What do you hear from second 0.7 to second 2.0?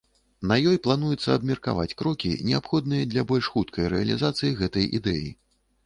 ёй плануецца абмеркаваць